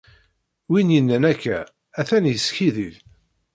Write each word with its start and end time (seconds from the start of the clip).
Win 0.69 0.93
yennan 0.95 1.23
akka, 1.31 1.57
atan 1.99 2.25
yeskaddeb. 2.31 2.95